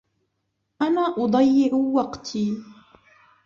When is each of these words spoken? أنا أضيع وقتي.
أنا 0.81 1.15
أضيع 1.17 1.73
وقتي. 1.75 2.57